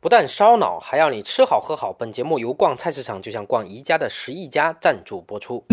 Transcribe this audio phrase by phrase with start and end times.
[0.00, 1.92] 不但烧脑，还要你吃好喝好。
[1.92, 5.64] 本节目由逛菜市场就像逛宜家的十亿家赞助播出。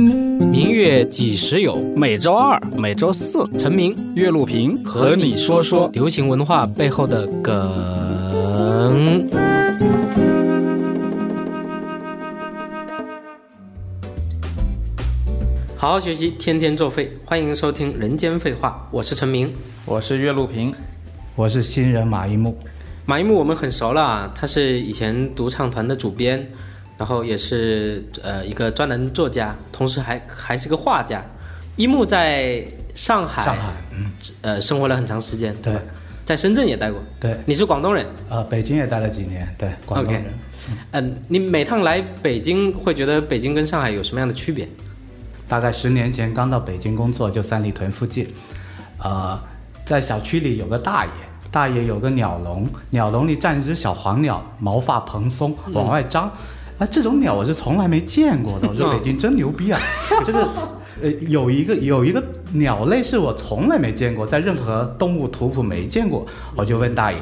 [0.51, 1.75] 明月几时有？
[1.95, 9.29] 每周二、每周四，陈明、岳路平和你说说流行文化背后的梗。
[15.77, 17.15] 好好学习，天天作废。
[17.23, 19.53] 欢迎收听《人间废话》，我是陈明，
[19.85, 20.73] 我是岳路平，
[21.35, 22.57] 我是新人马一木。
[23.05, 26.43] 马一木我们很熟了啊，他是以前独唱团的主编，
[26.97, 31.23] 然后也是呃一个专栏作家，同时还还是个画家。
[31.75, 35.75] 一木在上海，上海，嗯，呃，生活了很长时间，对，
[36.23, 40.23] 在深圳也待过，对，你是广东人，呃，北京也待了几年，对，广东人。
[40.91, 44.67] 嗯，你每趟来北京会觉得北京跟上海有什么样的区别？
[45.47, 48.27] 大概十年前刚到北京工作，就三里屯附近，
[48.97, 49.39] 呃，
[49.85, 51.11] 在小区里有个大爷。
[51.55, 56.29] 大爷有个鸟笼，鸟笼里站一只小黄鸟，毛发蓬松，往外张。
[56.77, 58.67] 啊，这种鸟我是从来没见过的。
[58.67, 59.79] 我说北京真牛逼啊！
[60.25, 60.49] 这 个，
[61.01, 66.27] 呃，有一个有一个鸟类是我从来没见过，在任何动物图谱没见过。
[66.57, 67.19] 我就问大爷，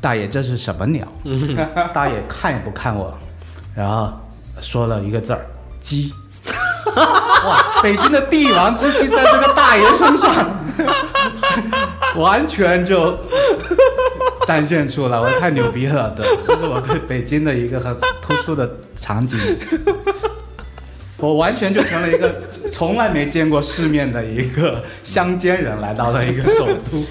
[0.00, 1.06] 大爷这是什么鸟？
[1.94, 3.16] 大爷看也不看我，
[3.72, 4.12] 然后
[4.60, 5.46] 说了一个字儿：
[5.78, 6.12] 鸡。
[6.96, 10.34] 哇，北京的帝王之气在这个大爷身上，
[12.16, 13.18] 完全就
[14.46, 16.14] 展现出来，我太牛逼了！
[16.16, 19.38] 对，这是我对北京的一个很突出的场景。
[21.18, 22.34] 我完全就成了一个
[22.70, 27.04] 从来没见过世面的一个乡间人，来到了一个首都。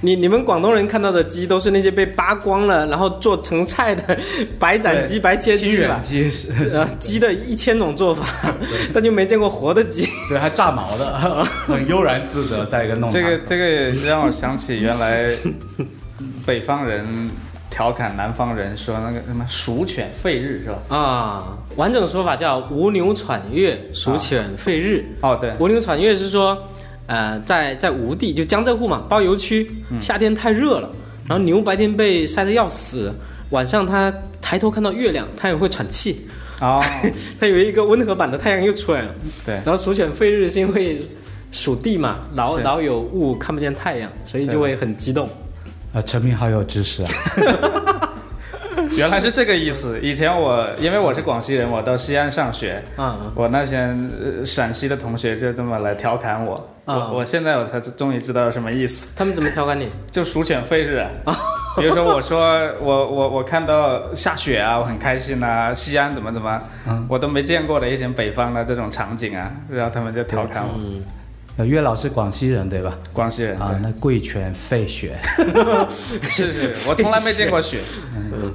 [0.00, 4.16] 你你们广东人看到的鸡都是那些被扒光了，然后做成菜的
[4.58, 5.98] 白斩鸡、白切鸡是吧？
[6.00, 8.54] 鸡是 呃，鸡的一千种做法，
[8.94, 10.08] 但就没见过活的鸡。
[10.28, 11.12] 对，还炸毛的，
[11.44, 13.10] 很悠然自得，在一个弄。
[13.10, 13.64] 这个这个
[14.06, 15.28] 让我想起原来
[16.46, 17.04] 北方人
[17.68, 20.96] 调侃南方人说那个什么“鼠犬吠日”是吧？
[20.96, 25.04] 啊，完整的说法叫“无牛喘月，鼠犬吠日”。
[25.22, 26.56] 哦，对，无牛喘月是说。
[27.08, 30.90] 呃，在在吴地就江浙沪嘛，包邮区，夏天太热了，
[31.26, 33.10] 然后牛白天被晒得要死，
[33.48, 36.28] 晚上它抬头看到月亮，它也会喘气，
[36.60, 36.78] 哦，
[37.40, 39.08] 它有一个温和版的太阳又出来了，
[39.46, 41.00] 对，然后鼠犬吠日是因为
[41.50, 45.26] 属地嘛，老老有雾看不见太阳，所以就会很激动，
[45.94, 47.08] 啊，陈明好有知识啊。
[48.92, 49.98] 原来是这个意思。
[50.02, 53.94] 以前我因为我是广西人，我到西安上学，嗯，我那些
[54.44, 56.68] 陕西的同学就这么来调侃我。
[56.88, 59.08] 我我现在我才终于知道什么意思。
[59.14, 59.88] 他们怎么调侃你？
[60.10, 61.10] 就鼠犬吠日啊。
[61.76, 65.72] 比如说我说 我我我看到下雪啊，我很开心啊。
[65.74, 66.60] 西安怎么怎么，
[67.08, 71.64] 我都没见过的一些北方的这种场景啊，然后他们就调侃我。
[71.64, 72.96] 岳老是广西人对吧？
[73.12, 75.18] 广西人啊，那贵犬吠雪，
[76.22, 77.80] 是是，我从来没见过雪，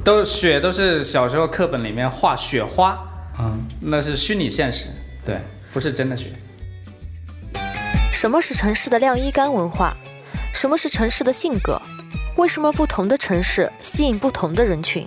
[0.06, 2.98] 都雪都是小时候课本里面画雪花，
[3.40, 4.86] 嗯，那是虚拟现实，
[5.26, 5.38] 对，
[5.74, 6.28] 不是真的雪。
[8.24, 9.94] 什么是城市的晾衣杆文化？
[10.54, 11.78] 什么是城市的性格？
[12.38, 15.06] 为什么不同的城市吸引不同的人群？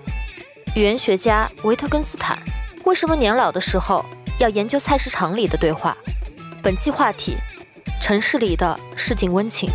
[0.75, 2.39] 语言学家维特根斯坦
[2.85, 4.05] 为什么年老的时候
[4.39, 5.97] 要研究菜市场里的对话？
[6.63, 7.39] 本期话题。
[8.03, 9.71] 城市里的市井温情。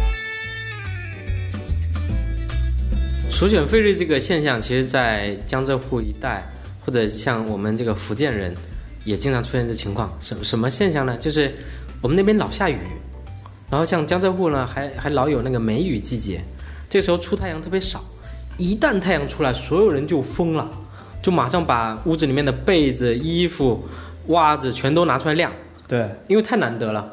[3.32, 6.48] 鼠犬吠日这个现象，其实，在江浙沪一带，
[6.86, 8.56] 或者像我们这个福建人，
[9.04, 10.16] 也经常出现这情况。
[10.22, 11.18] 什什么现象呢？
[11.18, 11.52] 就是
[12.04, 12.78] 我们那边老下雨，
[13.72, 16.42] 然后像江浙沪呢，还还老有那个梅雨季节，
[16.90, 18.04] 这时候出太阳特别少。
[18.58, 20.70] 一旦太阳出来，所有人就疯了，
[21.22, 23.84] 就马上把屋子里面的被子、衣服、
[24.28, 25.52] 袜子全都拿出来晾。
[25.88, 27.12] 对，因为太难得了。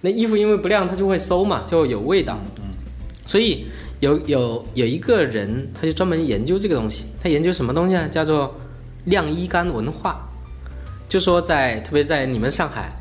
[0.00, 2.38] 那衣服因为不晾，它就会馊嘛，就有味道。
[2.56, 2.64] 嗯，
[3.24, 3.66] 所以
[4.00, 7.06] 有有有一个人，他就专门研究这个东西。
[7.22, 8.08] 他研究什么东西呢？
[8.08, 8.52] 叫做
[9.04, 10.28] 晾衣杆文化。
[11.08, 12.92] 就说在特别在你们上海，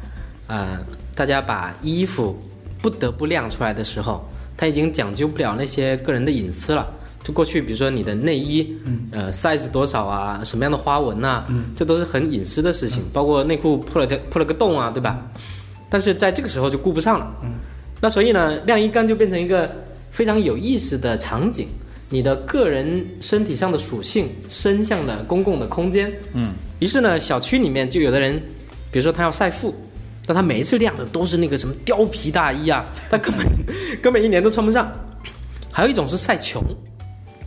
[0.47, 0.79] 啊，
[1.15, 2.39] 大家把衣服
[2.81, 4.23] 不得不亮出来的时候，
[4.57, 6.87] 他已经讲究不了那些个人的隐私了。
[7.21, 8.75] 就过去，比如说你的内衣，
[9.11, 11.43] 呃，size 多少啊，什么样的花纹呐，
[11.75, 13.03] 这都是很隐私的事情。
[13.11, 15.29] 包括内裤破了条破了个洞啊，对吧？
[15.89, 17.55] 但是在这个时候就顾不上了，嗯，
[17.99, 19.69] 那所以呢，晾衣杆就变成一个
[20.09, 21.67] 非常有意思的场景。
[22.11, 28.41] 你的个人身体上的属性伸向了公共的空间，嗯，于是呢，小区里面就有的人，
[28.91, 29.75] 比如说他要晒富，
[30.29, 33.47] 但他每一次晾的都是那个什么貂皮大衣啊，他根本
[33.99, 34.87] 根本一年都穿不上。
[35.71, 36.63] 还有一种是晒穷，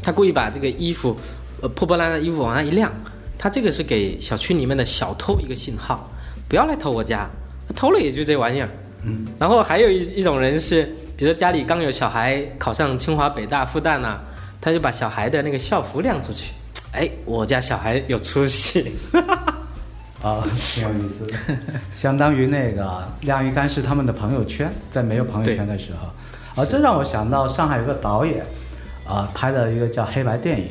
[0.03, 1.17] 他故意把这个衣服，
[1.61, 2.93] 呃，破破烂烂的衣服往那一晾，
[3.39, 6.11] 他这个是给小区里面的小偷一个信号，
[6.49, 7.31] 不要来偷我家。
[7.77, 8.69] 偷了也就这玩意儿，
[9.05, 10.83] 嗯，然后还有一一种人是，
[11.17, 14.19] 比如说家里刚有小孩考上清华、北大、复旦呐，
[14.61, 16.51] 他就把小孩的那个校服晾出去，
[16.91, 18.93] 哎，我家小孩有出息。
[20.23, 21.37] 啊，挺有意思的，
[21.91, 28.45] 相当于那个晾衣杆是他们的朋友圈，在没有朋友圈的时候，啊，这让我想到上海有个导演，
[29.05, 30.69] 啊，拍了一个叫黑白电影，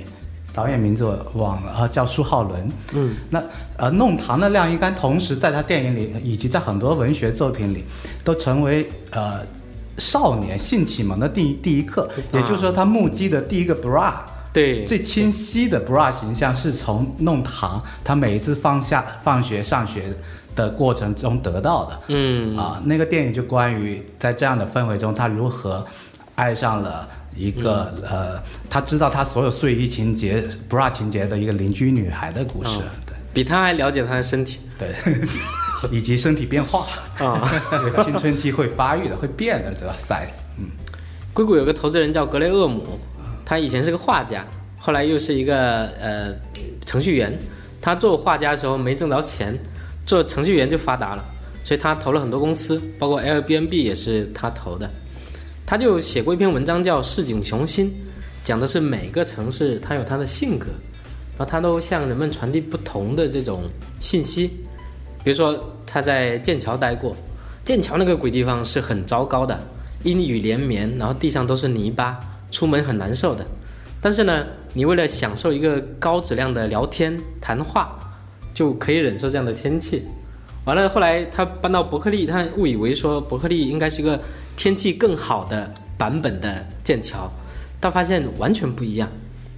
[0.54, 2.66] 导演名字我忘了，啊，叫苏浩伦。
[2.94, 3.44] 嗯，那
[3.76, 7.84] 呃，弄堂的晾衣杆，同时在他电影里以及在很多文学作品里，
[8.24, 9.42] 都成为呃
[9.98, 14.14] 少年性启蒙的第第一课，也就是说，他目击的第一个 bra。
[14.54, 20.14] 对，最清晰的 bra 形象是从弄堂，他每一次放下放学上学
[20.56, 22.00] 的过程中得到的。
[22.08, 22.58] 嗯。
[22.58, 25.86] 啊，那个电影就关于在这样的氛围中，他如何
[26.36, 32.72] 爱上了一个、呃，他知道他所有睡衣情节、bra 情节的一个邻居女孩的故事。
[32.80, 32.84] 哦。
[33.34, 34.60] 比他还了解他的身体。
[34.78, 34.94] 对。
[35.06, 35.28] 对，
[35.90, 36.86] 以及身体变化，
[37.20, 37.42] 啊。
[38.04, 40.66] 青春期会发育的，会变的，对吧？size，嗯，
[41.34, 43.00] 硅谷有个投资人叫格雷厄姆，
[43.52, 44.48] 他以前是个画家，
[44.80, 46.34] 后来又是一个呃
[46.86, 47.38] 程序员。
[47.82, 49.54] 他做画家的时候没挣着钱，
[50.06, 51.26] 做程序员就发达了，
[51.66, 54.90] 所以他投了很多公司，包括 Airbnb 也是他投的。
[55.66, 57.88] 他就写过一篇文章叫《市井雄心》，
[58.42, 60.68] 讲的是每个城市它有它的性格，
[61.38, 63.64] 然后它都向人们传递不同的这种
[64.00, 64.48] 信息。
[65.26, 67.14] 比如说他在剑桥待过，
[67.66, 69.60] 剑桥那个鬼地方是很糟糕的，
[70.04, 72.18] 阴雨连绵，然后地上都是泥巴，
[72.52, 73.44] 出门很难受的。
[74.00, 77.98] 但是呢，你为了享受一个高质量的聊天谈话，
[78.54, 80.04] 就可以忍受这样的天气。
[80.66, 84.22] 完了，后来他搬到伯克利，他误以为说伯克利应该是一个
[84.56, 87.32] 天气更好的版本的剑桥，
[87.80, 89.10] 但发现完全不一样。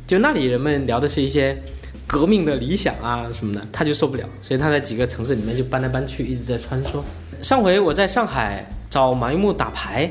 [0.06, 1.58] 就那里人们聊的是一些
[2.06, 7.02] 革命的理想啊什么的，他就受不了，所以他在几个城市里面就搬来搬去，一直在穿梭。
[7.42, 10.10] 上回我在上海找马玉木打牌，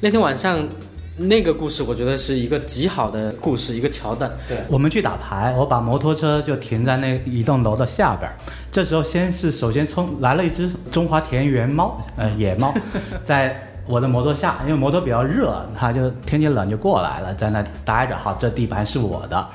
[0.00, 0.68] 那天晚上
[1.18, 4.32] 那个故事，我觉得是一个极好的故事，一个桥段。
[4.48, 8.36] 对，我们去打牌，我把摩托车就停在那一栋楼的下边儿。
[8.70, 12.72] 这时候，先是首先冲来了一只中华田园猫，呃，野猫，
[13.24, 18.16] 在我的摩托下，因为摩托比较热，它就天气冷就过来了，在那待着。
[18.16, 19.48] 好，这地盘是我的。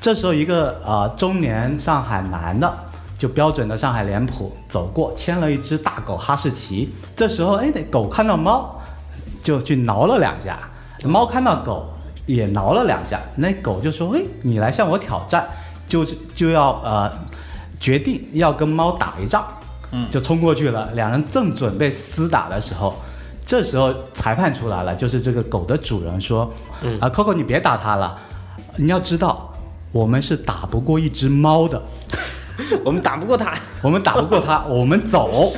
[0.00, 2.76] 这时候，一个呃中年上海男的，
[3.16, 6.92] 就标准的上海脸谱走过，牵了一只大狗哈士奇。
[7.14, 8.80] 这时候，哎，那狗看到猫，
[9.42, 10.58] 就去挠了两下，
[11.04, 11.88] 猫看到狗
[12.26, 15.46] 也挠了两下，那狗就说：“哎，你来向我挑战，
[15.86, 17.10] 就是就要呃
[17.78, 19.46] 决定要跟猫打一仗。”
[19.90, 20.90] 嗯就冲过去了。
[20.92, 22.94] 两人正准备厮打的时候，
[23.46, 26.52] 这时候裁判出来了，就是这个狗的主人说
[26.84, 28.14] ：“嗯啊，Coco，你别打它了，
[28.76, 29.50] 你要知道，
[29.90, 31.80] 我们是打不过一只猫的。
[32.84, 33.54] ”我们打不过他。
[33.80, 35.54] 我们打不过他，我们走。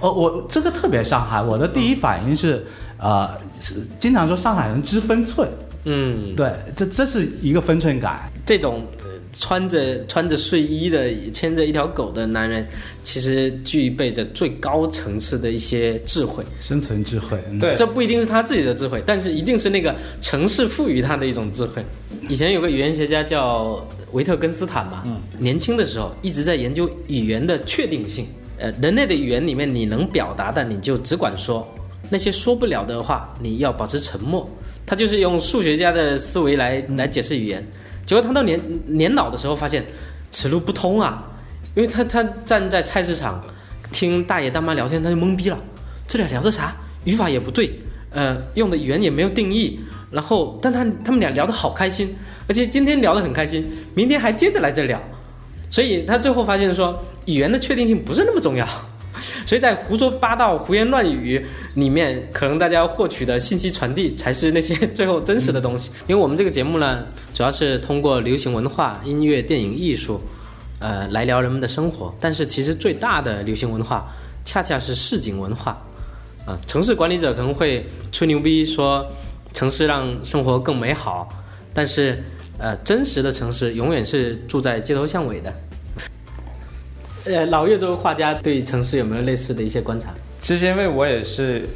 [0.00, 2.66] 哦，我这个特别伤害，我的第一反应是，
[2.98, 5.48] 呃，是经常说上海人知分寸，
[5.84, 8.30] 嗯，对，这这是一个分寸感。
[8.44, 9.06] 这种呃
[9.38, 12.66] 穿着穿着睡衣的、牵着一条狗的男人，
[13.02, 16.44] 其实具备着最高层次的一些智慧。
[16.60, 21.84] 生存智慧，嗯对这不一定是他自己的智慧，但是一定是那个城市赋予他的一种智慧。
[22.28, 28.26] 以前有个语言学家叫维特根斯坦嘛，嗯年轻的时候一直在研究语言的确定性。
[28.58, 31.68] 呃，人类的语言里面，你能表达的你就只管说，
[32.08, 34.48] 那些说不了的话，你要保持沉默。
[34.84, 37.66] 他就是用数学家的思维来来解释语言。
[38.04, 39.84] 结果他到年年老的时候发现
[40.30, 41.24] 此路不通啊，
[41.74, 43.42] 因为他他站在菜市场
[43.90, 45.58] 听大爷大妈聊天，他就懵逼了，
[46.06, 46.76] 这俩聊的啥？
[47.04, 47.68] 语法也不对，
[48.10, 52.14] 呃，用的语言也没有定义，然后但他他们俩聊得好开心，
[52.48, 53.64] 而且今天聊得很开心，
[53.94, 55.02] 明天还接着来这聊，
[55.68, 58.66] 所以他最后发现说语言的确定性不是那么重要。
[59.46, 65.90] 所以在胡说八道、胡言乱语里面，可能大家获取的信息传递才是那些最后真实的东西。
[66.06, 70.20] 因为我们这个节目呢，主要是通过流行文化、音乐、电影、艺术，
[70.78, 72.14] 呃，来聊人们的生活。
[72.20, 74.06] 但是其实最大的流行文化，
[74.44, 75.80] 恰恰是市井文化。
[76.44, 79.04] 啊、城市管理者可能会吹牛逼说
[79.52, 81.28] 城市让生活更美好，
[81.74, 82.22] 但是
[82.56, 85.52] 呃，真实的城市永远是住在街头巷尾的。
[87.26, 90.14] 呃，老岳州画家，对城市有没有类似的一些观察？
[90.38, 91.68] 其实因为我也是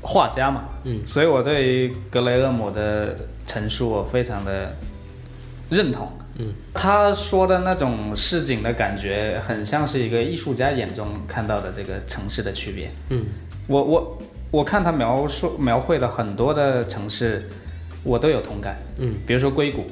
[0.00, 3.16] 画家嘛，嗯所以我对于格雷厄姆的
[3.46, 4.74] 陈述我非常的
[5.68, 6.10] 认同。
[6.36, 12.90] 嗯，他说的那种市井的感觉，很像是一个艺术家眼中看到的这个城市的区别。
[13.10, 13.24] 嗯
[13.66, 14.18] 我我
[14.50, 17.48] 我看他描述描绘的很多的城市，
[18.02, 18.76] 我都有同感。
[18.98, 19.84] 嗯比如说硅谷，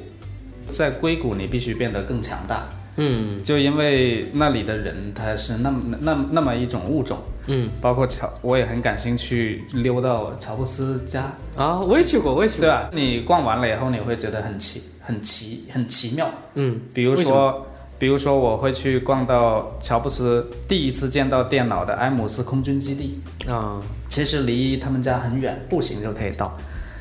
[0.69, 12.61] 在硅谷你必须变得更强大，嗯就因为那里的人他是那么那那么一种物种，嗯包括乔，我也很感兴趣溜到乔布斯家，啊，我也去过，我也去过。
[12.61, 12.89] 对吧？
[12.93, 16.29] 你逛完了以后，你会觉得很奇、很奇、很奇妙。
[16.55, 17.65] 嗯比如说，
[17.97, 26.55] 比如说我会去逛到乔布斯第一次见到电脑的埃姆斯空军基地，啊，其实离他们家很远，步行就可以到。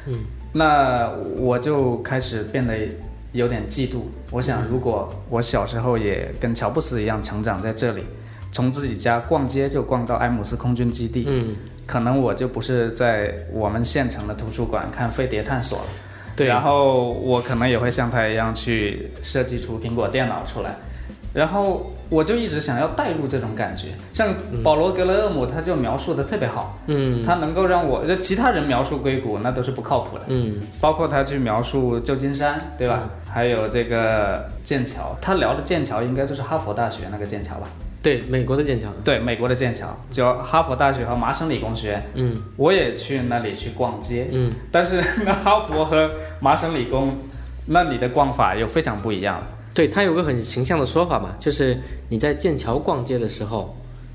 [0.07, 0.15] 嗯，
[0.53, 2.77] 那我就开始变得
[3.33, 4.03] 有点嫉妒。
[4.31, 8.05] 我想，如果我小时候也跟乔布斯一样成长在这里，
[8.53, 15.89] 从自己家逛街就逛到埃姆斯空军基地，嗯，可能我就不是在我们县城的图书馆看《飞碟探索》了。
[16.35, 20.75] 对，然后我可能也会像他一样去设计出苹果电脑出来，
[21.33, 23.89] 然后我就一直想要带入这种感觉。
[24.12, 27.23] 像保罗·格雷厄姆，他就描述的特别好，嗯。
[27.25, 30.61] 他能够让我，就其他人描述硅谷那都是不靠谱的，嗯。
[30.81, 33.09] 包括他去描述旧金山，对吧？
[33.29, 37.67] 还有这个剑桥，他聊的剑桥应该就是哈佛大学那个剑桥吧？
[38.03, 38.89] 对，美国的剑桥。
[39.05, 41.91] 对，美国的剑桥，就哈佛大学和麻省理工学。
[41.91, 42.43] 院，嗯。
[42.57, 44.53] 我也去那里去逛街，嗯。
[44.71, 46.11] 但是那哈佛和
[46.41, 47.17] 麻省理工，
[47.67, 49.41] 那里的逛法又非常不一样。
[49.75, 53.75] 对，他有个很形象的说法嘛，就是你在剑桥逛街的时候，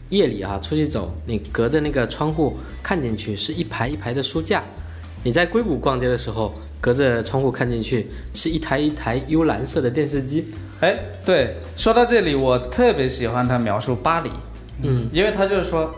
[0.10, 4.62] 夜里啊出去走，你隔着那个窗户看进去是一排一排的书架；
[5.24, 10.46] 你在硅谷逛街的时候，隔着窗户看进去是一台一台幽蓝色的电视机。
[10.80, 10.96] 哎，
[11.26, 14.30] 对，说到这里，我特别喜欢他描述巴黎，
[14.84, 15.10] 嗯。
[15.12, 15.92] 因为他就是说，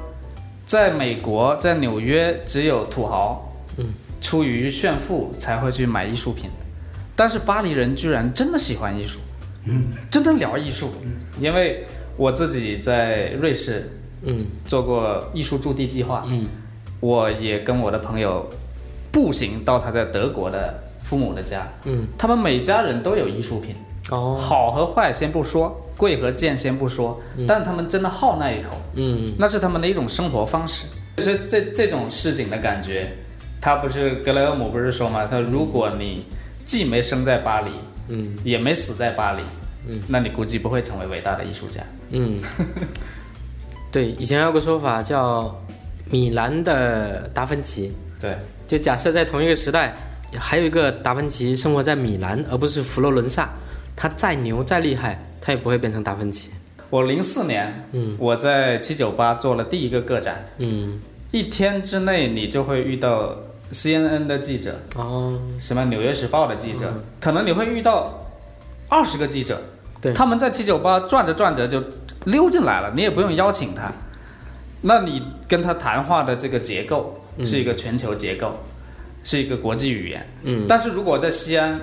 [0.65, 3.87] 在美国，在纽约，只有土豪，嗯，
[4.21, 6.49] 出于炫富才会去买艺术品，
[7.13, 9.28] 但是巴黎人居然真的喜欢艺术，嗯，
[10.09, 10.91] 真的聊艺术，
[11.39, 11.85] 因为
[12.17, 13.89] 我自己在瑞士
[14.23, 16.45] 嗯做过艺术驻地计划，嗯
[16.99, 18.45] 我也跟我的朋友
[19.11, 23.73] 步行到他在德国的父母的家，嗯，他们每家人都有艺术品，
[24.11, 30.85] 哦，好和坏先不说，贵和贱先不说，但他们真的好那一口，嗯那是他们的一种生活方式。
[31.17, 33.11] 就是这这种市井的感觉，
[33.59, 35.25] 他不是格雷厄姆不是说吗？
[35.25, 36.25] 他说如果你
[36.65, 37.71] 既没生在巴黎，
[38.09, 38.35] 嗯。
[38.43, 39.41] 也没死在巴黎，
[39.87, 41.81] 嗯，那你估计不会成为伟大的艺术家。
[42.11, 42.41] 嗯，
[43.91, 45.55] 对，以前有个说法叫
[46.09, 48.35] 米兰的达芬奇，对，
[48.67, 49.95] 就假设在同一个时代，
[50.37, 53.49] 还有一个达芬奇生活在米兰，而不是佛罗伦萨，
[53.95, 56.51] 他再牛再厉害，他也不会变成达芬奇。
[56.89, 58.15] 我零四年，嗯。
[58.19, 60.99] 我在七九八做了第一个个展，嗯，
[61.29, 63.35] 一天之内你就会遇到
[63.71, 68.27] CNN 的记者，哦，什么《纽约时报》的记者，可能你会遇到
[68.88, 69.61] 二十个记者，
[70.01, 70.13] 对。
[70.13, 71.83] 他们在七九八转着转着就
[72.25, 73.91] 溜进来了，你也不用邀请他，
[74.81, 78.53] 那你跟他谈话的这个结构是一个全球结构，
[79.23, 80.27] 是一个国际语言。
[80.43, 80.65] 嗯。
[80.67, 81.79] 但是如果在西安，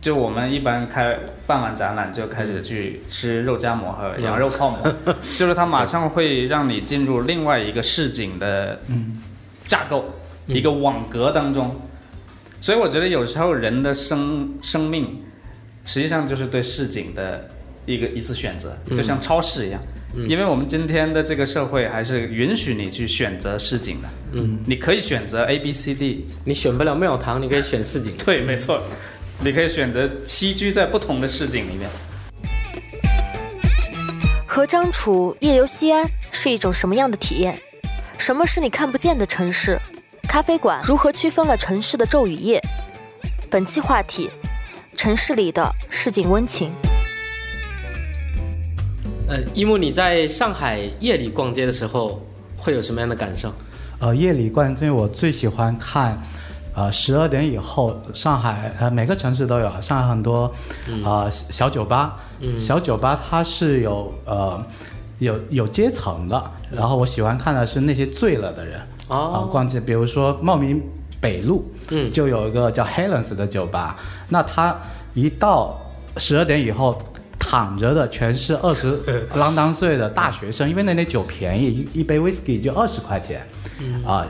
[0.00, 1.16] 就我们一般开
[1.46, 4.92] 办完展览就开始去吃肉夹馍和羊肉泡馍，
[5.38, 8.78] 就是它马上会让你进入另外一个市井的
[9.64, 10.04] 架构，
[10.46, 11.74] 一个网格当中。
[12.60, 15.22] 所以我觉得有时候人的生生命，
[15.84, 17.48] 实际上就是对市井的
[17.84, 19.80] 一个一次选择，就像超市一样。
[20.28, 28.16] 因为我们今天的这个社会还是允许你去选择市井的，嗯，你可以选择 A、B、C、D，你选不了庙堂，你可以选市井。
[28.24, 28.80] 对，没错，
[29.40, 31.90] 你可以选择栖居在不同的市井里面。
[34.46, 37.60] 和张楚夜游西安是一种什么样的体验？
[38.16, 39.76] 什么是你看不见的城市？
[40.34, 42.60] 咖啡馆如何区分了城市的昼与夜？
[43.48, 44.28] 本期话题：
[44.94, 46.72] 城市里的市井温情。
[49.28, 52.20] 呃，一木，你在上海夜里逛街的时候
[52.56, 53.52] 会有什么样的感受？
[54.00, 56.20] 呃，夜里逛街我最喜欢看，
[56.74, 60.52] 呃，十二点以后，上海呃每个城市都有，上海很多
[61.04, 62.18] 呃小酒吧，
[62.58, 64.66] 小酒吧它是有呃
[65.20, 70.82] 有有阶层的，然后我喜欢看的是那些醉了的人啊、哦，逛街，比如说茂名
[71.20, 73.96] 北路，嗯就有一个叫 Helens 的酒吧，
[74.28, 74.76] 那他
[75.14, 75.80] 一到
[76.16, 77.02] 十二点以后。
[77.46, 78.98] 躺着的全是二十
[79.36, 83.46] 啷当岁的大学生，因为那里酒便宜，一一杯 whisky 就二十块钱，
[84.04, 84.26] 啊、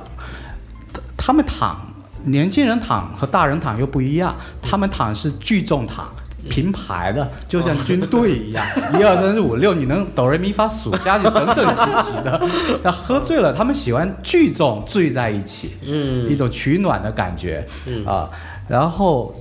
[1.17, 1.79] 他们躺，
[2.25, 6.13] 年轻人躺和大人躺又不一样，他们躺是聚众躺。
[6.49, 8.65] 平排的，就像军队一样，
[8.99, 12.41] 一二三四五六，你能哆来咪发数下去，整整齐齐的。
[12.83, 18.31] 但喝醉了，他们喜欢聚众聚在一起，嗯一种取暖的感觉，嗯啊，
[18.69, 19.35] 然后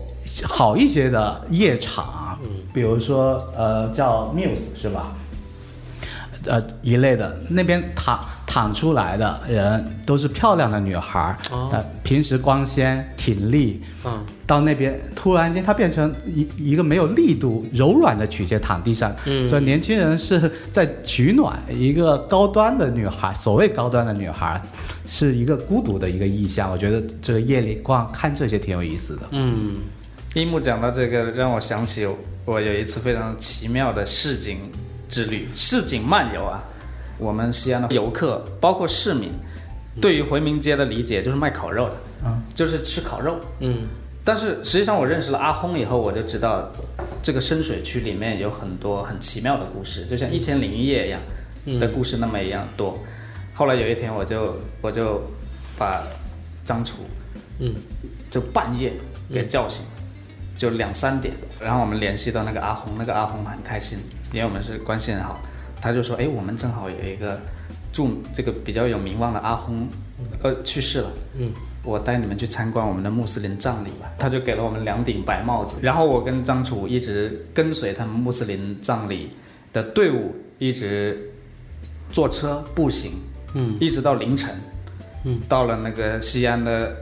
[0.43, 2.38] 好一些的夜场，
[2.74, 5.13] 比如说呃叫 Muse 是吧？
[6.45, 8.19] 呃一类的，那边躺
[8.53, 24.62] 躺出来的人都是漂亮的女孩儿，平时光鲜挺立，嗯到那边突然间她变成一一个没有力度、柔软的曲线躺地上，嗯所以年轻人是在取暖，一个高端的女孩，所谓高端的女孩，
[25.07, 26.69] 是一个孤独的一个意象。
[26.72, 29.22] 我觉得这个夜里光看这些挺有意思的。
[29.31, 29.77] 嗯
[30.36, 32.07] 一木讲到这个，让我想起
[32.45, 34.60] 我有一次非常奇妙的市井
[35.10, 36.63] 之旅，市井漫游啊。
[37.17, 39.32] 我们西安的游客，包括市民，
[40.01, 43.38] 对于回民街的理解就是卖烤肉的，嗯，就是吃烤肉。
[43.60, 43.88] 嗯。
[44.25, 46.72] 但是实际上，我认识了阿轰以后，我就知道
[47.22, 52.98] 这个深水区里面有很多很奇妙的故事，就像《一千零一夜》一样的故事那么一样多。
[53.53, 55.22] 后来有一天，我就我就
[55.77, 56.01] 把
[56.63, 57.00] 张楚
[57.60, 57.75] 嗯。
[58.32, 58.91] 就半夜
[59.32, 59.86] 给叫醒，
[60.58, 64.00] 就两三点，然后我们联系到那个阿红，那个阿红很开心，
[64.32, 65.39] 因为我们是关系很好，
[65.83, 67.37] 他就说，哎，我们正好有一个
[67.91, 69.85] 著这个比较有名望的阿訇，
[70.41, 71.51] 呃，去世了，嗯，
[71.83, 74.09] 我带你们去参观我们的穆斯林葬礼吧。
[74.17, 79.27] 他就给了我们两顶白帽子，然后我跟张楚一直跟随他们穆斯林葬礼
[79.73, 81.29] 的队伍，一直
[82.09, 83.11] 坐车步行，
[83.53, 83.75] 嗯。
[83.81, 84.55] 一直到凌晨，
[85.25, 86.95] 嗯，到了那个西安的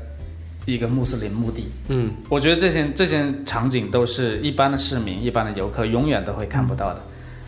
[0.65, 1.67] 一个穆斯林墓地。
[1.89, 2.09] 嗯。
[2.29, 7.01] 我觉得这些这些场景都是一般的市民、一般的游客永远都会看不到的，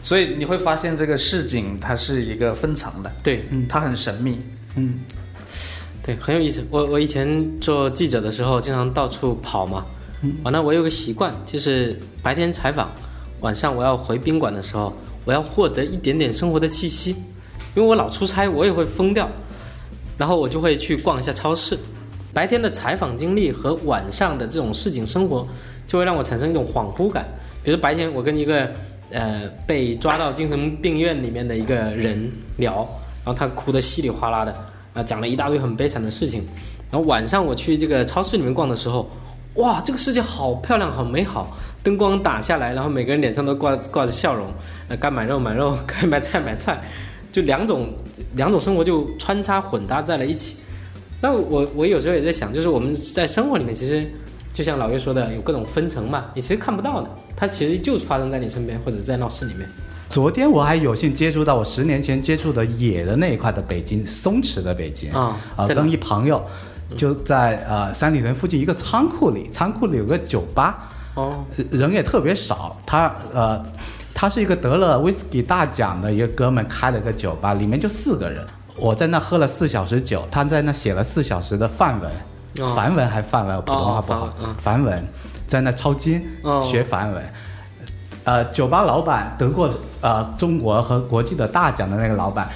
[0.04, 4.40] 所以你会发现这个市井它是一个分层的，对嗯它很神秘。
[4.76, 5.00] 嗯
[6.06, 6.62] 对，很有意思。
[6.70, 9.86] 我我以前做记者的时候，经常到处跑嘛。
[10.44, 12.92] 完了，我有个习惯，就是白天采访，
[13.40, 14.94] 晚上我要回宾馆的时候，
[15.26, 17.12] 我要获得一点点生活的气息，
[17.74, 19.30] 因为我老出差，我也会疯掉。
[20.18, 21.78] 然后我就会去逛一下超市。
[22.34, 25.48] 白天的采访经历和晚上的这种市井生活，
[25.88, 27.26] 就会让我产生一种恍惚感。
[27.64, 28.72] 比如白天我跟一个
[29.12, 32.88] 呃被抓到精神病院里面的一个人聊，
[33.24, 34.56] 然后他哭得稀里哗啦的，
[34.94, 36.44] 啊讲了一大堆很悲惨的事情。
[36.92, 39.10] 然后晚上我去这个超市里面逛的时候，
[39.56, 44.46] 哇，这个世界好漂亮，好美好，灯光打下来，然后每个人脸上都挂挂着笑容，
[44.88, 46.80] 呃，该买肉买肉，该买 菜买菜，
[47.32, 47.92] 就两种
[48.36, 50.58] 两种生活就穿插混搭在了一起。
[51.20, 54.06] 那我我有时候也在想，就是我们在生活里面，其实
[54.54, 59.68] 就像老岳说的，有各种分层嘛，你其实看不到的，它其实就发生在你身边或者在闹市里面。
[60.08, 66.46] 昨天我还有幸接触到我十年前接触的野的那一块的北京，松弛的北京啊呃在哪跟一朋友
[66.96, 72.80] 就在呃三里屯附近一个仓库里，仓库里有个酒吧，哦，人也特别少。
[72.86, 73.66] 他呃，
[74.14, 78.46] 他是一个得了威士忌大奖的一个哥们开了个酒吧，里面就四个人。
[78.78, 82.16] 我在那喝了四小时酒，他在那写了四小时的范文，哦
[82.76, 85.08] 梵文还梵文，我普通话不好哦梵文
[85.48, 86.62] 在那抄经哦。
[86.62, 87.24] 学梵文。
[88.26, 92.48] 呃，酒吧老板得过呃中国和国际的大奖的那个老板，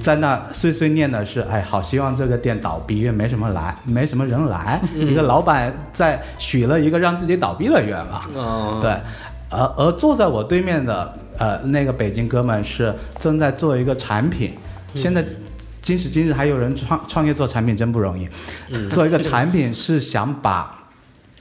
[0.00, 4.80] 在那碎碎念的是，哎，好希望这个店倒闭，因为没什么来，没什么人来。
[4.92, 8.22] 一个老板在许了一个让自己倒闭的愿望。
[8.34, 8.90] 哦，对，
[9.50, 14.58] 而而坐在我对面的呃那个北京哥们是正在做一个产品，
[14.96, 15.24] 现在
[15.84, 18.26] 今时今日还有人创创业做产品真不容易，
[18.88, 20.80] 做一个产品是想把。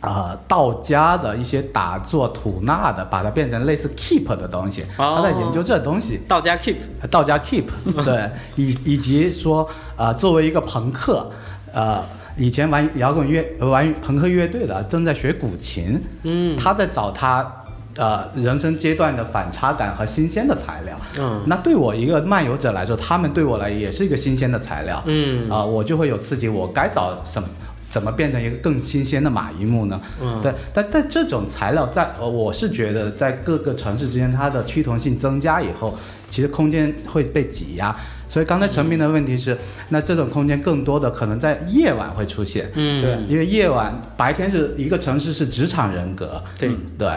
[0.05, 5.13] 呃，道家的一些打坐吐纳的，把它变成类似 keep 的东西，哦。
[5.15, 6.19] 他在研究这东西。
[6.27, 6.75] 道家 keep，
[7.09, 7.63] 道家 keep
[8.03, 8.29] 对，
[8.61, 11.31] 以以及说呃，作为一个朋克，
[11.71, 12.03] 呃，
[12.35, 16.57] 以前玩摇滚乐、玩朋克乐队的，正在学古琴，嗯。
[16.57, 17.49] 他在找他
[17.97, 20.97] 呃人生阶段的反差感和新鲜的材料。
[21.19, 25.01] 嗯那对我一个漫游者来说，他们对我来也是一个新鲜的材料。
[25.05, 27.47] 嗯啊、我就会有刺激，我该找什么？
[27.89, 30.01] 怎么变成一个更新鲜的马一木呢？
[30.19, 35.95] 嗯对，但但这种材料在呃，我是觉得在各个城市之间，它的趋同性增加以后，
[36.27, 37.95] 其实空间会被挤压。
[38.27, 39.55] 所以刚才陈明的问题是，
[39.89, 42.71] 那这种空间更多的可能在夜晚会出现。
[42.73, 47.07] 嗯，对因为夜晚白天是一个城市是职场人格，对嗯对，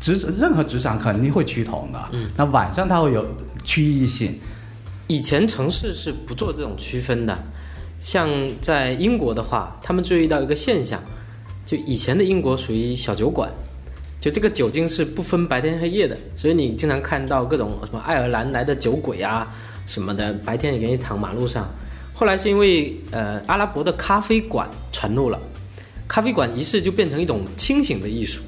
[0.00, 2.08] 职任何职场肯定会趋同的。
[2.12, 3.24] 嗯，那晚上它会有
[3.64, 4.38] 区域性。
[5.08, 7.38] 以前城市是不做这种区分的，
[8.00, 8.28] 像
[8.60, 11.00] 在英国的话，他们注意到一个现象，
[11.64, 13.48] 就以前的英国属于小酒馆，
[14.20, 19.46] 就这个酒精是不分白天黑夜的，所以你经常看到各种什么爱尔兰来的酒鬼啊
[19.86, 21.68] 什么的，白天也给你躺马路上。
[22.12, 25.38] 后来是因为呃阿拉伯的咖啡馆传入了，
[26.08, 28.42] 咖啡馆仪式就变成一种清醒的艺术，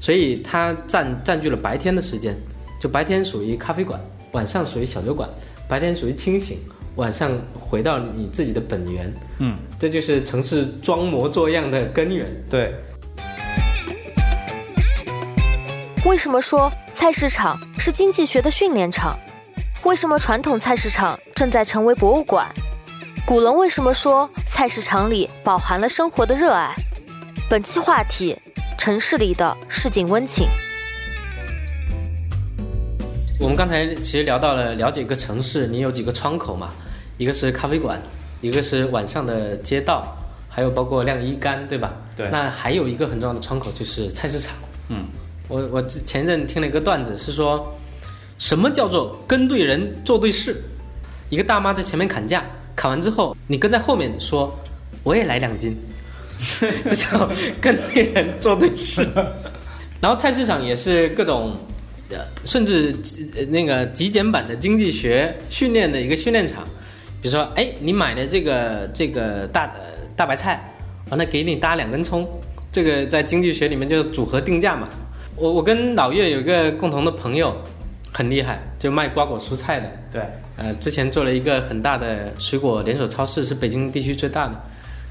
[0.00, 2.36] 所以它占占据了白天的时间，
[2.80, 4.00] 就白天属于咖啡馆，
[4.32, 5.28] 晚上属于小酒馆，
[5.68, 6.58] 白天属于清醒，
[6.96, 12.26] 晚上回到你自己的本源，嗯，这就是城市装模作样的根源。
[12.48, 12.74] 对，
[16.04, 19.18] 为什么说菜市场是经济学的训练场？
[19.84, 22.46] 为什么传统菜市场正在成为博物馆？
[23.26, 26.74] 古龙为什么说菜市场里饱含了生活的热爱？
[27.48, 28.36] 本期话题：
[28.88, 30.48] 城市里的市井温情。
[33.38, 36.70] 我们刚才其实聊到了了解一个城市，你有几个窗口嘛？
[37.18, 38.00] 一个是咖啡馆，
[38.40, 40.16] 一个是晚上的街道，
[40.48, 41.92] 还有包括晾衣杆，对吧？
[42.16, 44.56] 对那还有一个很重要的窗口就是菜市场。
[44.88, 45.04] 嗯，
[45.48, 47.70] 我我前一阵听了一个段子，是说
[48.38, 50.62] 什么叫做跟对人做对事？
[51.28, 52.42] 一个大妈在前面砍价，
[52.74, 54.50] 砍完之后，你跟在后面说
[55.02, 55.76] 我也来两斤，
[56.88, 57.28] 这叫
[57.60, 59.06] 跟对人做对事。
[60.00, 61.56] 然后菜市场也是各种，
[62.10, 62.94] 呃，甚至
[63.48, 66.64] 那个极简版的经济学训练的一个训练场。
[67.20, 69.68] 比如说，哎，你买的这个这个大
[70.14, 70.72] 大白菜，
[71.10, 72.24] 完了给你搭两根葱，
[72.70, 74.88] 这个在经济学里面就组合定价嘛。
[75.34, 77.56] 我我跟老岳有一个共同的朋友，
[78.12, 79.90] 很厉害，就卖瓜果蔬菜的。
[80.12, 80.22] 对，
[80.56, 84.54] 呃，之前做了一个很大的水果连锁超市，是北京地区最大的。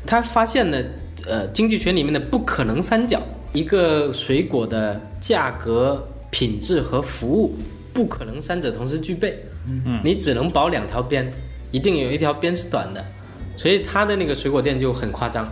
[0.05, 0.81] 他发现了，
[1.27, 3.21] 呃，经济学里面的不可能三角，
[3.53, 7.55] 一个水果的价格、品质和服务
[7.93, 9.37] 不可能三者同时具备。
[9.67, 11.29] 嗯，你只能保两条边，
[11.71, 13.03] 一定有一条边是短的。
[13.57, 15.45] 所以他的那个水果店就很夸张，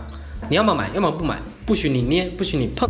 [0.48, 2.88] 你要么买，要么不买，不许你捏，不许你碰。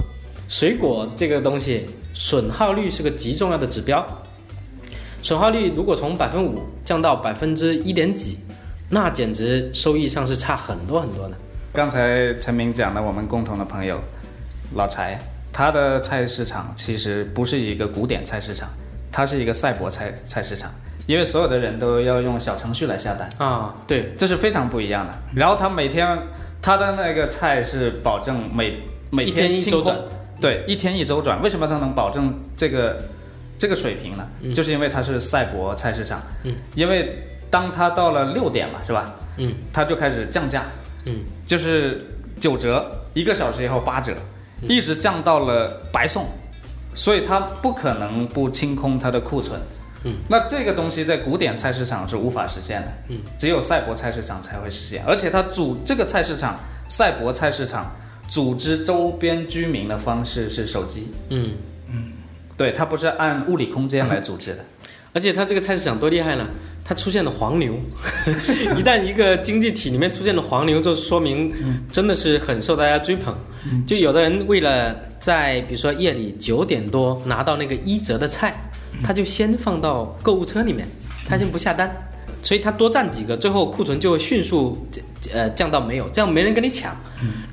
[0.48, 4.06] 水果这个东西，损耗率是个极重要的指标。
[5.22, 8.38] 损耗率如果从百分五降到百分之一点几，
[8.88, 11.36] 那简直收益上是差很多很多的。
[11.76, 14.00] 刚才陈明讲的我们共同的朋友
[14.76, 15.20] 老柴，
[15.52, 18.66] 他的菜市场其实不是一个古典菜市场，
[19.12, 20.72] 它是一个赛博菜菜市场，
[21.06, 25.12] 因为所有的人都要用小程序来下单，啊，对，这是非常不一样的。
[25.34, 26.18] 然后他每天
[26.62, 28.78] 他的那个菜是保证每
[29.10, 29.98] 每一天一周转，
[30.40, 31.42] 对，一天一周转。
[31.42, 33.02] 为什么他能保证这个
[33.58, 34.26] 这个水平呢？
[34.40, 37.18] 嗯就是因为它是赛博菜市场，嗯，因为
[37.50, 39.14] 当他到了六点嘛，是吧？
[39.36, 40.64] 嗯他就开始降价，
[41.06, 42.04] 嗯，就是
[42.38, 44.14] 九折，一个小时以后八折，
[44.62, 46.26] 嗯一直降到了白送，
[46.94, 49.60] 所以它不可能不清空它的库存。
[50.04, 55.02] 嗯，那这个东西在古典菜市场是无法实现的，嗯，只有赛博菜市场才会实现。
[55.06, 57.96] 而且它组这个菜市场，赛博菜市场
[58.28, 61.52] 组织周边居民的方式是手机，嗯
[61.90, 62.12] 嗯，
[62.56, 64.64] 对，它不是按物理空间来组织的。
[65.12, 66.46] 而且它这个菜市场多厉害呢？
[66.84, 67.74] 它出现了黄牛，
[68.76, 71.52] 一旦一个经济体里面出现了黄牛，就说明
[71.92, 73.34] 真的是很受大家追捧。
[73.86, 78.54] 就有的人为了在比如说夜里九点多拿到那个一折的菜，
[79.02, 80.86] 他就先放到购物车里面，
[81.26, 81.90] 他先不下单，
[82.42, 84.86] 所以他多占几个，最后库存就会迅速
[85.32, 86.96] 呃降到没有，这样没人跟你抢。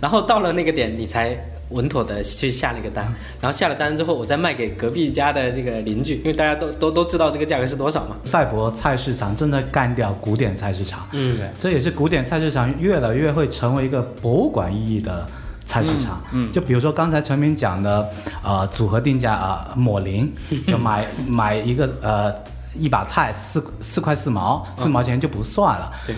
[0.02, 1.36] 然后到了那个点，你才
[1.74, 3.06] 稳妥的去下了一个单，
[3.42, 8.16] 然后下了单之后，我再卖给隔壁家的这个邻居，因为大家都都都知道这个价格是多少嘛。
[8.24, 15.28] 赛博菜市场正在干掉古典菜市场，嗯对这也是古典菜市场越来越会成为一个博物馆意义的
[15.66, 16.22] 菜市场。
[16.32, 18.10] 嗯嗯就比如说刚才陈明讲的，
[18.44, 20.32] 呃，组合定价啊、抹零，
[20.68, 22.34] 就买买一个呃
[22.76, 25.92] 一把菜四四块四毛，四毛钱就不算了。
[26.08, 26.16] 对，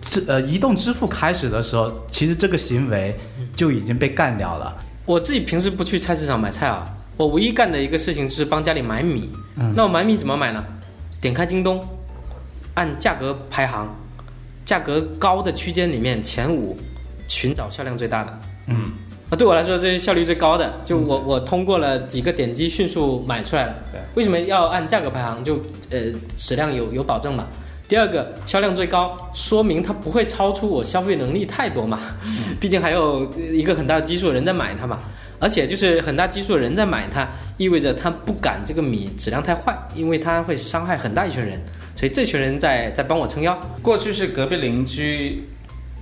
[0.00, 3.18] 这呃移动支付开始的时候，其实这个行为
[3.54, 4.74] 就已经被干掉了。
[5.04, 9.28] 我自己平时不去菜市场买菜啊，我唯一干的一个事情就是帮家里买米。
[9.56, 10.64] 嗯那我买米怎么买呢？
[11.20, 11.84] 点开京东，
[12.74, 13.88] 按价格排行，
[14.64, 16.76] 价格高的区间里面前五，
[17.26, 18.38] 寻找销量最大的。
[18.68, 18.92] 嗯，
[19.28, 20.72] 啊，对我来说这是效率最高的。
[20.84, 23.74] 就我我通过了几个点击迅速买出来了。
[23.90, 25.44] 对，为什么要按价格排行？
[25.44, 25.56] 就
[25.90, 25.98] 呃
[26.36, 27.46] 质量有有保证嘛。
[27.92, 31.98] 第二个销量最高，说明它不会超出我消费能力太多嘛，
[32.58, 34.98] 毕竟还有一个很大的基数的人在买它嘛，
[35.38, 37.28] 而且就是很大基数的人在买它，
[37.58, 41.60] 意味着他不敢这个米质量太坏，因为它会伤害很大一群人，
[41.94, 43.60] 所以这群人在在帮我撑腰。
[43.82, 45.46] 过去是隔壁邻居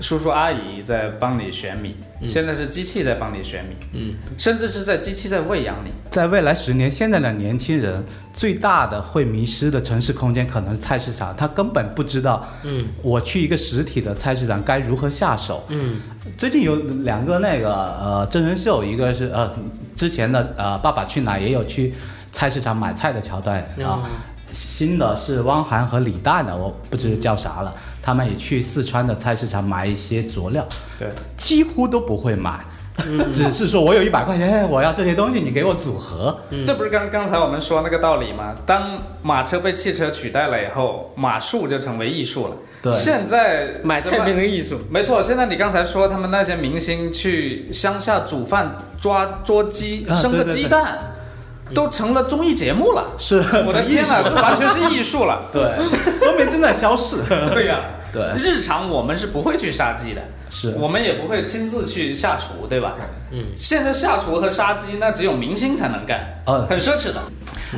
[0.00, 1.94] 叔叔阿姨在帮你选米，
[2.26, 5.90] 现在是机器在帮你选米，嗯，甚至是在机器在喂养你。
[6.10, 15.64] 在未来十年，现在的年轻人最大的会迷失的城市空间可能是菜市场，他根本不知道，嗯我去一个实体的菜市场该如何下手。
[15.68, 16.00] 嗯
[16.36, 19.50] 最近有两个那个呃真人秀，一个是呃
[19.94, 21.94] 之前的呃《爸爸去哪儿》也有去
[22.32, 24.02] 菜市场买菜的桥段啊。
[24.52, 27.72] 新的是汪涵和李诞的，我不知叫啥了。
[28.02, 30.66] 他们也去四川的菜市场买一些佐料，
[30.98, 32.60] 对，几乎都不会买，
[33.32, 36.38] 只是说我有一百块钱，哎我要这些东西，你给我组合。
[36.64, 38.54] 这不是刚刚才我们说那个道理吗？
[38.64, 42.56] 当马车被汽车取代了以后，马术就成为艺术了。
[42.82, 44.78] 对现在买菜变成艺术。
[44.90, 50.98] 没错，现在你刚才说他们那些明星去乡下煮饭、抓捉鸡、啊生个对对对鸡蛋，
[51.74, 53.06] 都成了综艺节目了。
[53.18, 55.42] 是，我的天哪，这 完全是艺术了。
[55.52, 55.62] 对，
[56.18, 57.16] 说明正在消逝。
[57.52, 57.80] 对呀、
[58.12, 62.94] 对日常我们是不会去杀鸡的，是我们也不会亲自去下厨，对吧？
[63.30, 67.20] 嗯，现在下厨和杀鸡，那只有明星才能干，呃很奢侈的。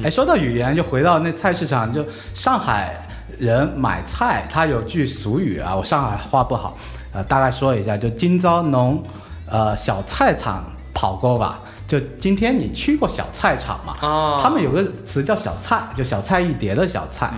[0.03, 2.03] 哎，说到语言，就回到那菜市场，就
[2.35, 3.07] 上海
[3.39, 6.77] 人买菜，他有句俗语啊，我上海话不好，
[7.13, 9.03] 呃，大概说一下，就今朝侬
[9.51, 11.61] 呃小菜场跑过吧？
[11.93, 13.93] 就今天你去过小菜场吗？
[14.01, 17.35] 哦他们有个词叫小菜，就小菜一碟的小菜，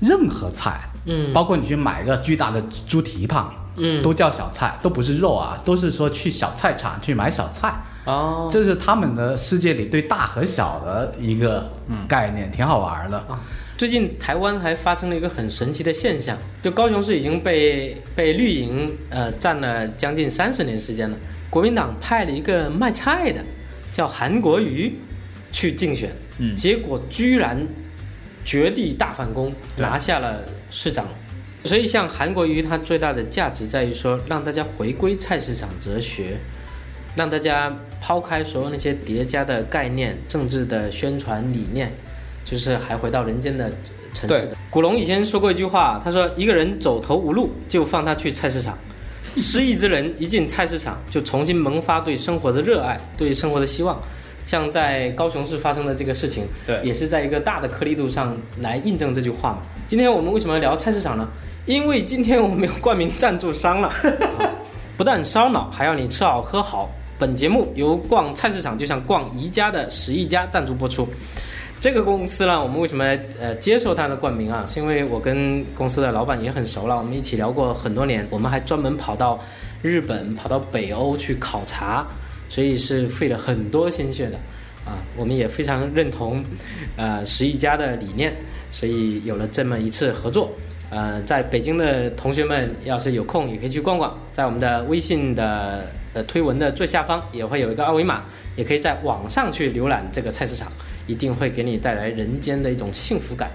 [0.00, 7.74] 任何菜，嗯包括你去买一个巨大的猪蹄膀，嗯都叫小菜，都不是肉啊，都是说去小菜场去买小菜。
[8.06, 11.70] 哦，这是他们的世界里对大和小的一个
[12.08, 13.22] 概念，挺好玩的。
[13.76, 21.14] 最近台湾还发生了一个很神奇的现象，就高雄市已经被被绿营呃占了将近三十年时间了。
[21.50, 23.42] 国民党派了一个卖菜的，
[23.92, 24.96] 叫韩国瑜，
[25.52, 27.66] 去竞选，嗯结果居然
[28.44, 31.06] 绝地大反攻，拿下了市长。
[31.64, 36.36] 所以，像韩国瑜，它最大的价值在于说，让大家回归菜市场哲学，
[37.16, 41.92] 让大家抛开所有那些叠加的概念、政治的宣传理念，
[42.44, 43.68] 就是还回到人间的
[44.14, 44.56] 城市对的。
[44.70, 48.78] 古龙以前说过一句话，他说：“一个人走投无路，就放他去菜市场。
[49.40, 54.00] 失意之人一进菜市场，就重新萌发对生活的热爱，对生活的希望。”
[54.44, 59.58] 像在高雄市发生的这个事情，对也是在一个大的颗粒度上来印证这句话嘛。
[59.86, 61.28] 今天我们为什么要聊菜市场呢？
[61.66, 63.92] 因为今天我们有冠名赞助商了，
[64.96, 66.88] 不但烧脑，还要你吃好喝好。
[67.18, 71.06] 本节目由逛菜市场就像逛宜家的十亿家赞助播出。
[71.80, 73.04] 这个公司呢，我们为什么
[73.40, 74.66] 呃接受它的冠名啊？
[74.66, 79.38] 是因为我跟公司的老板也很熟了，我们一起聊过很多年，我们还专门跑到
[79.80, 82.04] 日本、跑到北欧去考察，
[82.48, 84.36] 所以是费了很多心血的
[84.84, 84.98] 啊。
[85.16, 86.44] 我们也非常认同
[86.96, 88.34] 呃十一家的理念，
[88.72, 90.50] 所以有了这么一次合作。
[90.90, 98.24] 呃，在北京的同学们要是有空，也可以去逛逛，在我们的微信的呃推文的最下方也会有一个二维码，
[98.56, 100.72] 也可以在网上去浏览这个菜市场，
[101.08, 103.50] 一定会给你带来人间的一种幸福感。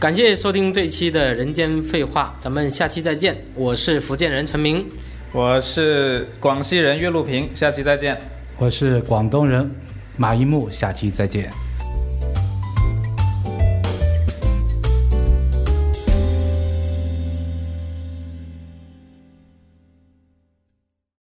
[0.00, 3.36] 感谢收听这一期的人间废话，咱们下期再见。
[3.54, 4.86] 我是福建人陈明，
[5.32, 8.16] 我是广西人岳路平，下期再见。
[8.56, 9.70] 我是广东人
[10.16, 11.67] 马一木，下期再见。